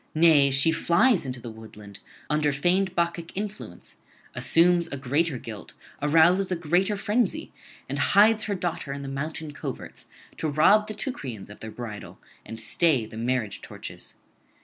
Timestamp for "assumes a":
4.33-4.97